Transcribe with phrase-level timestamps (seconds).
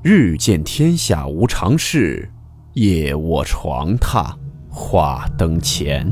[0.00, 2.30] 日见天下无常事，
[2.74, 4.32] 夜卧床榻
[4.70, 6.08] 话灯前。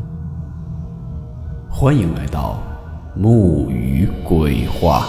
[1.71, 2.61] 欢迎来到
[3.15, 5.07] 木鱼鬼话。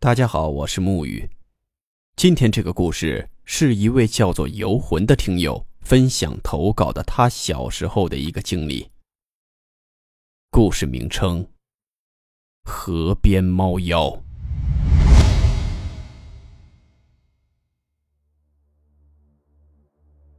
[0.00, 1.30] 大家好，我是木鱼。
[2.16, 5.67] 今天这个故事是一位叫做游魂的听友。
[5.88, 8.90] 分享投稿的他小时候的一个经历。
[10.50, 11.48] 故事名称：
[12.62, 14.22] 河边猫妖。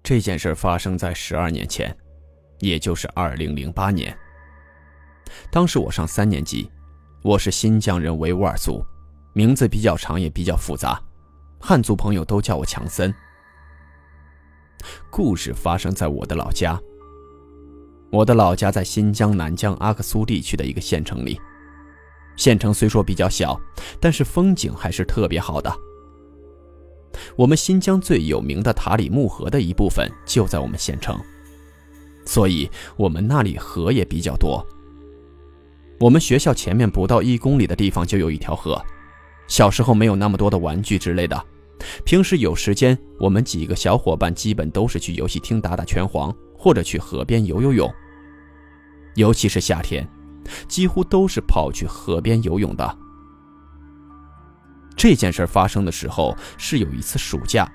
[0.04, 1.98] 这件事发生在十二年前，
[2.60, 4.16] 也就是二零零八年。
[5.52, 6.70] 当时我上三年级，
[7.24, 8.86] 我是新疆人维吾尔族，
[9.34, 11.02] 名字比较长也比较复杂，
[11.60, 13.12] 汉族朋友都叫我强森。
[15.10, 16.80] 故事发生在我的老家。
[18.12, 21.40] 我的老家在新疆南疆阿克苏地区的一个县城里。
[22.36, 23.60] 县城虽说比较小，
[24.00, 25.72] 但是风景还是特别好的。
[27.36, 31.20] 我们新疆最有名的塔里木河的一部分就在我们县城，
[32.26, 34.66] 所以我们那里河也比较多。
[36.00, 38.82] 我们学校前面不到一公里的地方就有一条河。
[39.48, 41.46] 小时候没有那么多的玩具之类的。
[42.04, 47.92] 平时有时间，我们几个小伙伴基本都是去游戏厅打打拳皇，或者去河边游游泳。
[49.16, 50.08] 尤其是夏天，
[50.68, 52.98] 几乎都是跑去河边游泳的。
[54.96, 57.70] 这件事发生的时候是有一次暑假，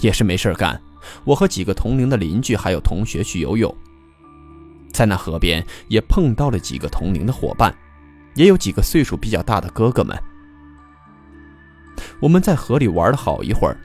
[0.00, 0.80] 也是没事干，
[1.24, 3.74] 我和几个同龄的邻居还有同学去游泳，
[4.90, 7.74] 在那河边也碰到了几个同龄的伙伴，
[8.34, 10.18] 也有几个岁数比较大的哥哥们。
[12.20, 13.76] 我们在河里玩了好一会儿，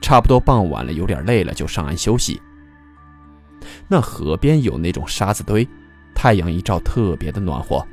[0.00, 2.40] 差不多傍晚了，有点累了，就上岸休息。
[3.88, 5.66] 那河边有那种沙子堆，
[6.14, 7.86] 太阳一照特别的暖和。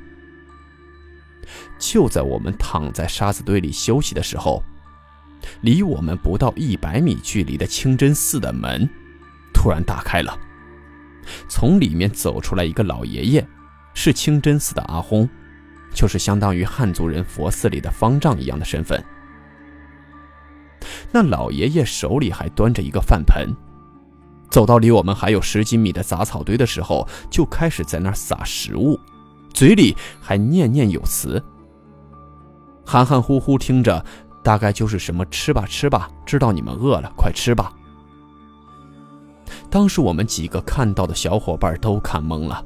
[1.78, 4.64] 就在我们躺在沙子堆里休息的时候，
[5.62, 8.88] 离我们不到一百米距离的清真寺的门
[9.54, 10.38] 突然打开了，
[11.50, 13.46] 从里面走出来一个老爷爷，
[13.94, 15.28] 是清真寺的阿訇，
[15.94, 19.04] 就是相当于汉族人佛寺里的方丈一样的身份。
[21.12, 23.56] 那老爷爷手里还端着一个饭盆，
[24.50, 29.00] 走到离我们还有十几米的杂草堆的时候，就开始在那儿撒食物，
[29.54, 31.44] 嘴里还念念有词，
[32.86, 34.04] 含含糊糊听着，
[34.44, 37.72] 大概就是什么“吃吧吃吧”，知道你们饿了，快吃吧。
[39.70, 42.66] 当时我们几个看到的小伙伴都看懵了。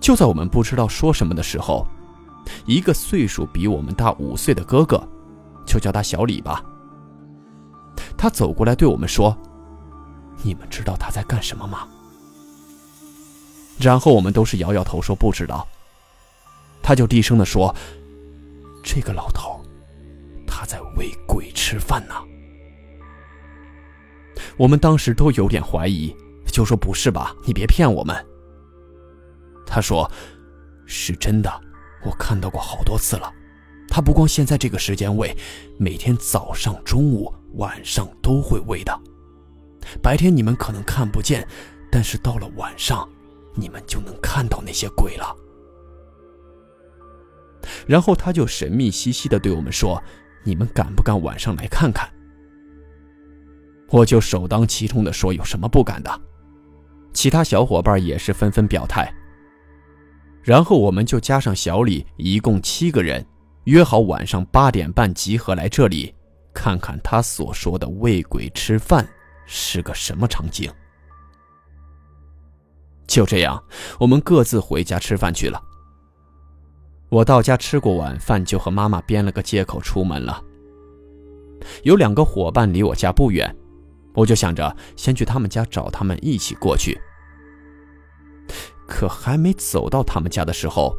[0.00, 1.86] 就在我们不知道说什么的时候，
[2.64, 5.06] 一个岁数比我们大五岁的哥哥，
[5.68, 6.64] 就叫他小李吧。
[8.16, 9.36] 他走过来对我们说
[10.42, 11.86] ：“你们知道他在干什么吗？”
[13.78, 15.68] 然后我们都是摇摇头说不知道。
[16.82, 17.72] 他就低声的说
[18.82, 19.60] ：“这个老头，
[20.46, 22.14] 他在喂鬼吃饭呢。”
[24.56, 26.14] 我们当时都有点怀疑，
[26.46, 27.34] 就说：“不是吧？
[27.44, 28.26] 你别骗我们。”
[29.66, 30.10] 他说
[30.86, 31.60] ：“是真的，
[32.04, 33.32] 我看到过好多次了。
[33.88, 35.36] 他不光现在这个时间喂，
[35.78, 39.00] 每天早上、中午。”晚上都会喂的，
[40.02, 41.48] 白天你们可能看不见，
[41.90, 43.08] 但是到了晚上，
[43.54, 45.34] 你们就能看到那些鬼了。
[47.86, 50.00] 然后他就神秘兮兮的对我们说
[50.44, 52.06] ：“你们敢不敢晚上来看看？”
[53.88, 56.20] 我就首当其冲的说：“有什么不敢的？”
[57.14, 59.10] 其他小伙伴也是纷纷表态。
[60.42, 63.24] 然后我们就加上小李，一共七个人，
[63.68, 66.14] 约好晚上八点半集合来这里。
[66.54, 69.06] 看看他所说的喂鬼吃饭
[69.46, 70.72] 是个什么场景。
[73.06, 73.62] 就这样，
[74.00, 75.62] 我们各自回家吃饭去了。
[77.10, 80.42] 我到家吃过晚饭，就和妈妈编了个借口出门了。
[81.82, 83.54] 有两个伙伴离我家不远，
[84.14, 86.98] 我就想着先去他们家找他们一起过去。
[88.86, 90.96] 可还没走到他们家的时候，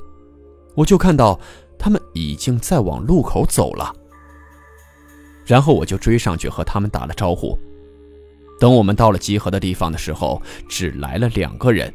[0.76, 1.38] 我就看到
[1.80, 3.96] 他们已经在往路口走了。
[5.46, 7.58] 然后我就追上去和他们打了招呼。
[8.60, 11.92] 等我们到了集合的地方的时候，只来了两个人，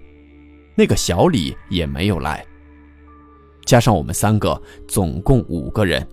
[0.74, 2.44] 那个小李也没有来。
[3.66, 6.04] 加上我们三个，总共五个人。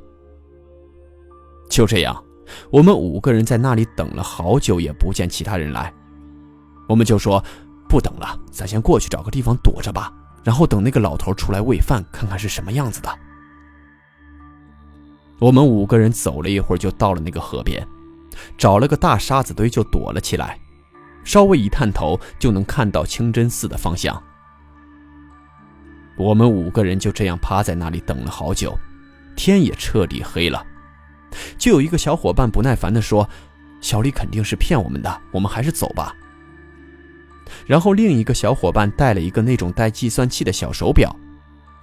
[1.69, 2.21] 就这样，
[2.69, 5.91] 我们五个人在那里等了好久，也不见其他人来。
[6.87, 7.43] 我们就说
[7.87, 10.13] 不等了，咱先过去找个地方躲着吧，
[10.43, 13.09] 然后等那个老头出来喂饭，看看是什么样子的。
[15.41, 17.83] 我们五个人走了一会儿，就到了那个河边，
[18.59, 20.59] 找了个大沙子堆就躲了起来。
[21.23, 24.21] 稍微一探头就能看到清真寺的方向。
[26.15, 28.77] 我们五个人就这样趴在那里等了好久，
[29.35, 30.63] 天也彻底黑了。
[31.57, 33.27] 就有一个小伙伴不耐烦地说
[33.81, 36.15] ：“小李肯定是骗我们的，我们还是走吧。”
[37.65, 41.15] 然后另一个小伙伴带了一个那种带计算器的小手表，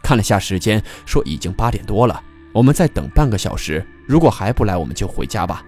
[0.01, 2.23] 看了下时间，说已经八点多了，
[2.59, 5.65] 我们再等半个小时，如果还不来，我们就回家吧。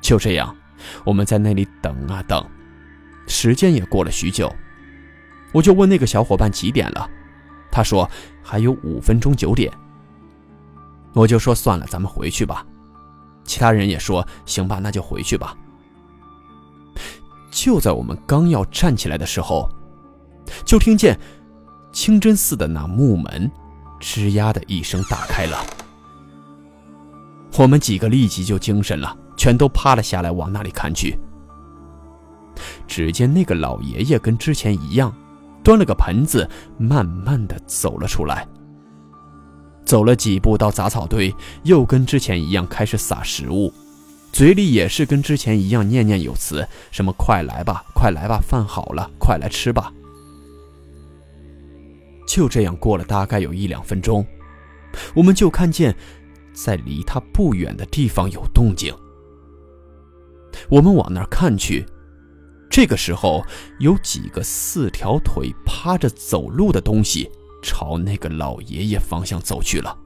[0.00, 0.56] 就这样，
[1.04, 2.42] 我们在那里等啊等，
[3.26, 4.50] 时间也过了许久，
[5.52, 7.06] 我就问那个小伙伴几点了，
[7.70, 8.10] 他说
[8.42, 9.70] 还有五分钟九点。
[11.12, 12.64] 我就说算了，咱们回去吧。
[13.44, 15.54] 其他人也说行吧，那就回去吧。
[17.50, 19.68] 就在我们刚要站起来的时候，
[20.64, 21.20] 就听见
[21.92, 23.50] 清真寺的那木门
[24.00, 25.58] 吱呀的一声打开了。
[27.58, 31.18] 我们几个立即就精神了，全都趴了下来往那里看去。
[32.86, 35.14] 只见那个老爷爷跟之前一样，
[35.62, 36.48] 端了个盆子，
[36.78, 38.46] 慢慢的走了出来。
[39.84, 43.72] 走了几步到杂草堆，又跟之前一样开始撒食物。
[44.32, 49.90] 嘴里也是跟之前一样念念有词，什么“快来吧，快来吧，饭好了，快来吃吧。”
[52.26, 54.26] 就这样过了大概有一两分钟，
[55.14, 55.96] 我们就看见，
[56.52, 58.94] 在离他不远的地方有动静。
[60.68, 61.86] 我们往那儿看去，
[62.70, 63.44] 这个时候
[63.78, 67.30] 有几个四条腿趴着走路的东西
[67.62, 69.96] 朝那个老爷爷方向走去了。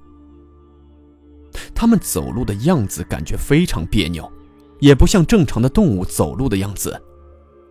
[1.74, 4.30] 他们走路的样子感觉非常别扭，
[4.80, 7.00] 也不像正常的动物走路的样子，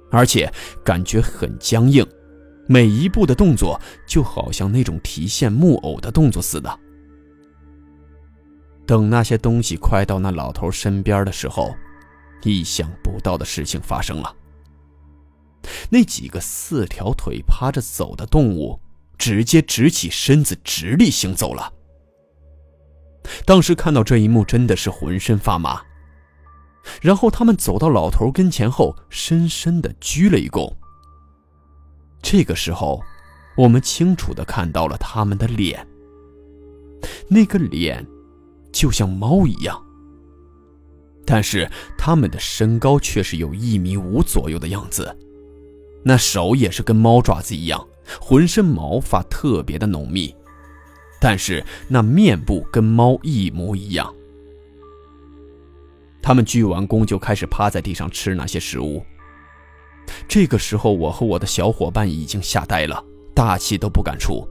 [0.09, 0.51] 而且
[0.83, 2.05] 感觉很僵硬，
[2.71, 6.79] 每一步的动作就好像那种提线木偶的动作似的。
[8.85, 11.75] 等那些东西快到那老头身边的时候，
[12.43, 14.35] 意想不到的事情发生了。
[15.89, 18.79] 那几个四条腿趴着走的动物，
[19.17, 21.73] 直接直起身子，直立行走了。
[23.45, 25.81] 当时看到这一幕，真的是浑身发麻。
[27.01, 30.71] 然后他们走到老头跟前后，深深的鞠了一躬。
[32.21, 33.01] 这个时候，
[33.55, 35.85] 我们清楚的看到了他们的脸。
[37.27, 38.05] 那个脸，
[38.71, 39.81] 就像猫一样，
[41.25, 45.17] 但是他们的身高却是有一米五左右的样子。
[46.03, 47.87] 那手也是跟猫爪子一样，
[48.19, 50.33] 浑身毛发特别的浓密。
[51.21, 54.13] 但是那面部跟猫一模一样。
[56.21, 59.03] 他们鞠完躬就开始趴在地上吃那些食物。
[60.27, 63.03] 这个时候，我和我的小伙伴已经吓呆了，
[63.33, 64.47] 大气都不敢出。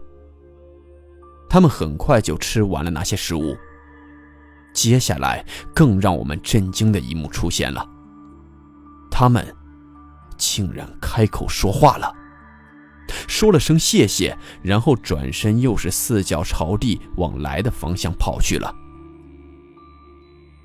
[1.48, 3.56] 他们很快就吃完了那些食物。
[4.74, 5.44] 接下来，
[5.74, 7.84] 更让我们震惊的一幕出现了。
[9.10, 9.44] 他们
[10.36, 12.14] 竟然开口说话了。
[13.26, 18.72] 说了声谢谢，然后转身又是四脚朝地往来的方向跑去了。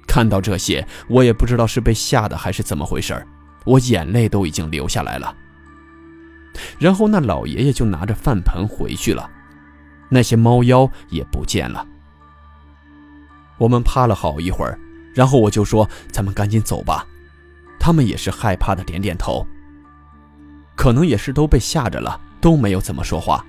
[0.06, 3.28] 看到这些，我也不知道是被吓的还是怎么回事儿
[3.64, 5.36] 我眼泪都已经流下来了。
[6.80, 9.30] 然后那老爷爷就拿着饭盆回去了，
[10.10, 11.86] 那些猫妖也不见了。
[13.58, 14.80] 我们趴了好一会儿，
[15.14, 17.06] 然后我就说：“咱们赶紧走吧。”
[17.80, 19.46] 他们也是害怕的点点头，
[20.76, 22.20] 可能也是都被吓着了。
[22.44, 23.46] 都没有怎么说话。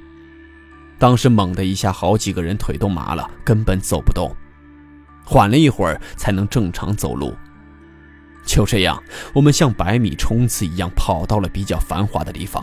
[1.01, 4.33] 当时猛的一下，好几个人腿都麻了，根本走不动。
[5.25, 7.35] 缓了一会儿，才能正常走路。
[8.47, 9.03] 就这样，
[9.35, 12.63] 我们像百米冲刺一样跑到了比较繁华的地方。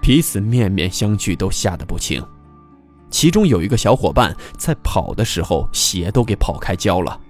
[0.00, 2.24] 彼此面面相觑，都吓得不轻。
[3.10, 7.20] 其中有一个小伙伴在跑的时候，鞋都给跑开胶了。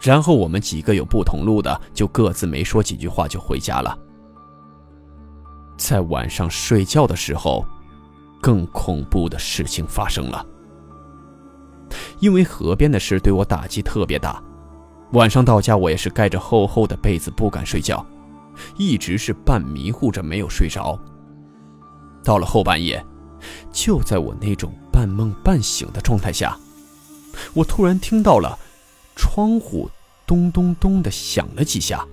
[0.00, 3.96] 然后我们几个有不同路的，就各自没说几句话就回家了。
[5.76, 7.64] 在晚上睡觉的时候，
[8.40, 10.44] 更恐怖的事情发生了。
[12.18, 14.42] 因为河边的事对我打击特别大，
[15.12, 18.04] 晚上到家我也是盖着厚厚的被子不敢睡觉，
[18.76, 20.98] 一直是半迷糊着没有睡着。
[22.22, 23.04] 到了后半夜，
[23.72, 26.56] 就在我那种半梦半醒的状态下，
[27.54, 28.56] 我突然听到了
[29.16, 29.90] 窗户
[30.26, 32.06] 咚咚咚的响了几下。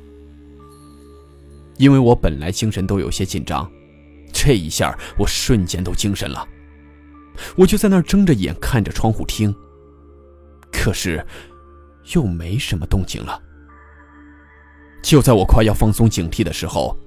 [1.78, 3.70] 因为我本来精神都有些紧张，
[4.34, 6.48] 这一下我瞬间都精神了，
[7.56, 9.54] 我就在那儿睁着眼看着窗户听，
[10.72, 11.24] 可是
[12.14, 13.42] 又没什么动静了。
[15.02, 16.98] 就在我快要放松警惕的时候，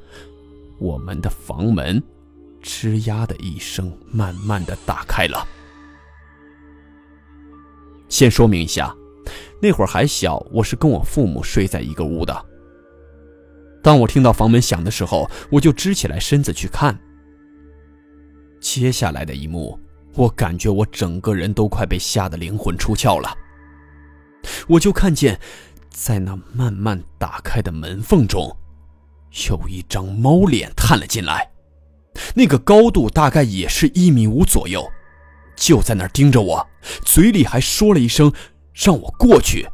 [0.78, 2.02] 我们的房门
[2.62, 5.46] 吱呀的一声慢慢的打开了。
[8.08, 8.94] 先说明一下，
[9.60, 12.46] 那会儿还小，我是跟我父母睡在一个屋的。
[13.82, 16.98] 当我听到房门响的时候，我就支起来身子去看。
[18.60, 19.78] 接下来的一幕，
[20.14, 23.34] 我感觉我整个人都快被吓得灵魂出窍了。
[24.68, 25.40] 我就看见，
[25.90, 28.56] 在那慢慢打开的门缝中，
[29.48, 31.50] 有一张猫脸探了进来，
[32.34, 34.90] 那个高度大概也是一米五左右，
[35.56, 36.68] 就在那儿盯着我，
[37.04, 38.32] 嘴里还说了一声
[38.72, 39.68] “让我过去”。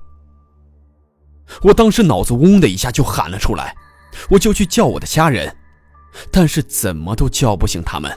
[1.62, 3.76] 我当时脑子嗡的一下就喊了出来。
[4.30, 5.54] 我就去叫我的家人，
[6.30, 8.10] 但是怎么都叫不醒他们。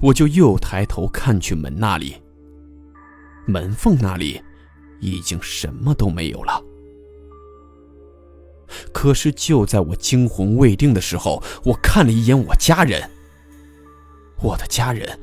[0.00, 2.22] 我就又抬头看去门那里，
[3.44, 4.40] 门缝那里
[5.02, 6.62] 已经什么都没有了。
[8.90, 13.10] 可是就在我惊魂未定的时候，我看了一眼我家人，
[14.40, 15.20] 我的家人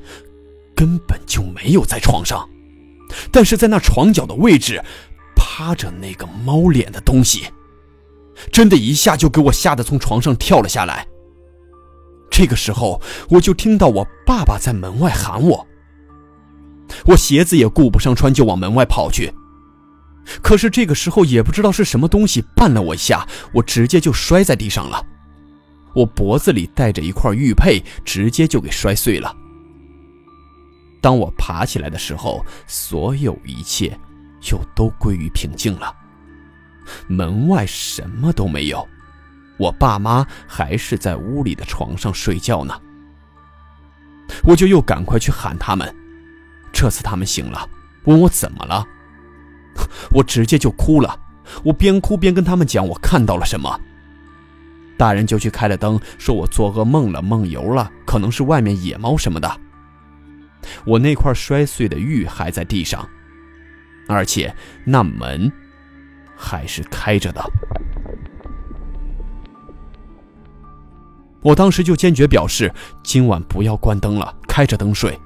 [0.76, 2.48] 根本就没有在床上，
[3.32, 4.80] 但是在那床角的位置
[5.34, 7.46] 趴着那个猫脸的东西。
[8.52, 11.06] 真的一下就给我吓得从床上跳了下来。
[12.30, 15.66] 这个时候，我就听到我爸爸在门外喊我，
[17.06, 19.34] 我鞋子也顾不上穿，就往门外跑去。
[20.42, 25.04] 可是这个时候也不知道是什么东西绊了我一下，我直接就摔在地上了。
[25.94, 29.34] 我脖子里带着一块玉佩，直接就给摔碎了。
[31.00, 33.98] 当我爬起来的时候，所有一切
[34.50, 35.92] 又都归于平静了。
[37.08, 38.86] 门外什么都没有，
[39.58, 42.80] 我爸妈还是在屋里的床上睡觉呢。
[44.44, 45.92] 我就又赶快去喊他们，
[46.72, 47.68] 这次他们醒了，
[48.04, 48.86] 问我怎么了，
[50.10, 51.18] 我直接就哭了。
[51.64, 53.80] 我边哭边跟他们讲我看到了什么。
[54.96, 59.60] 大人就去开了灯，说我做噩梦了，梦游了，可能是外面野猫什么的。
[60.84, 63.08] 我那块摔碎的玉还在地上，
[64.08, 65.50] 而且那门。
[66.42, 67.44] 还是开着的。
[71.42, 72.72] 我当时就坚决表示，
[73.02, 75.20] 今晚不要关灯了，开着灯睡。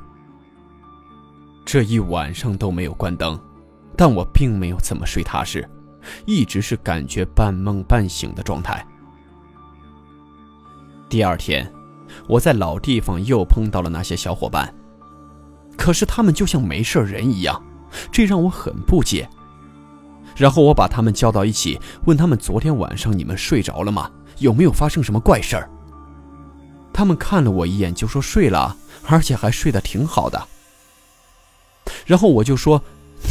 [1.64, 3.40] 这一晚上都没有关灯，
[3.96, 5.68] 但我并没有怎么睡踏实，
[6.26, 8.84] 一直是感觉半梦半醒的状态。
[11.08, 11.70] 第二天，
[12.26, 14.74] 我在老地方又碰到了那些小伙伴，
[15.76, 17.62] 可是他们就像没事人一样，
[18.10, 19.28] 这让我很不解。
[20.36, 24.10] 然后我把他们叫到一起，问他们昨天晚上你们睡着了吗？
[24.38, 25.70] 有没有发生什么怪事儿？
[26.92, 30.48] 他们看了我一眼就说睡了，而且还睡得挺好的。
[32.04, 32.82] 然后我就说：“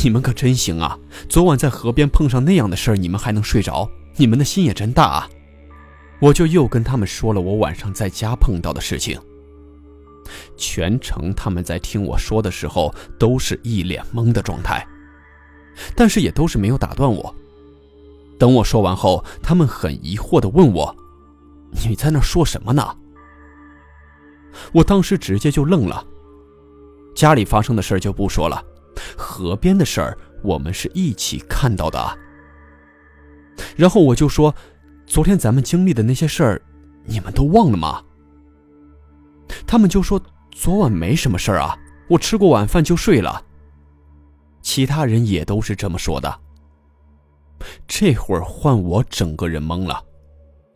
[0.03, 0.99] 你们可真行啊！
[1.29, 3.89] 昨晚在河边碰上那样的事儿，你们还能睡着？
[4.17, 5.29] 你们的心也真大啊！”
[6.19, 9.19] 我就又跟他们说了我晚上在家碰到的事情。
[10.57, 14.85] 全程他们在听我说的时候，都是一脸懵的状态。
[15.95, 17.33] 但是也都是没有打断我。
[18.37, 20.93] 等我说完后，他们很疑惑地问我
[21.87, 22.95] ：“你在那说什么呢？”
[24.73, 26.05] 我当时直接就愣了。
[27.15, 28.63] 家里发生的事就不说了，
[29.17, 32.17] 河边的事儿我们是一起看到的。
[33.75, 34.53] 然后我就说
[35.05, 36.61] ：“昨天咱们经历的那些事儿，
[37.05, 38.03] 你们都忘了吗？”
[39.67, 40.21] 他们就说
[40.51, 41.77] ：“昨晚没什么事儿啊，
[42.09, 43.43] 我吃过晚饭就睡了。”
[44.61, 46.39] 其他人也都是这么说的。
[47.87, 50.03] 这会儿换我整个人懵了，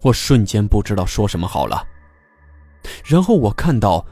[0.02, 1.86] 我瞬间不知道说什么好了。
[3.04, 4.06] 然后我看到，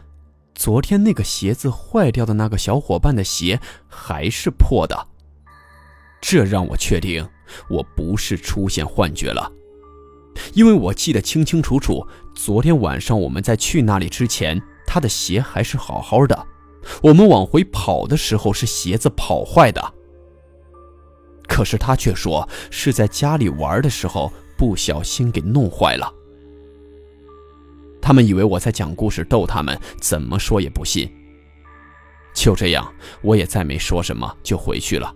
[0.65, 5.07] 昨天那个鞋子坏掉的那个小伙伴的鞋还是破的，
[6.19, 7.29] 这让我确定
[7.69, 9.51] 我不是出现幻觉了，
[10.55, 12.03] 因为我记得清清楚楚，
[12.33, 16.47] 昨天晚上我们在去那里之前，他的鞋还是好好的。
[17.03, 19.93] 我们往回跑的时候是鞋子跑坏的，
[21.47, 26.11] 可是他却说是在家里玩的时候不小心给弄坏了。
[28.05, 31.11] 他们以为我在讲故事逗他们，怎么说也不信。
[32.35, 32.93] 就这样，
[33.23, 35.11] 我也再没说什么，就回去了。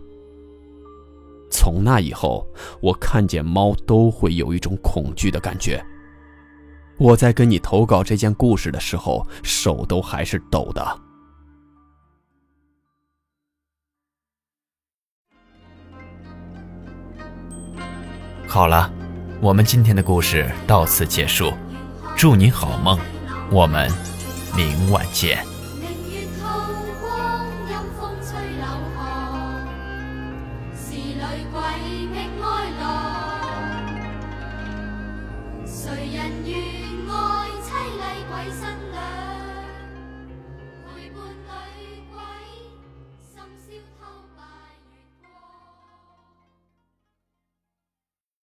[1.51, 2.47] 从那以后，
[2.81, 5.79] 我看见猫都会有一种恐惧的感觉。
[6.97, 10.99] 我在跟你投稿这件故事的时候，手都还是抖的。
[18.47, 18.91] 好了，
[19.41, 21.53] 我们今天的故事到此结束，
[22.19, 22.99] 祝你好梦，
[23.49, 23.89] 我们
[24.53, 25.41] 明晚见。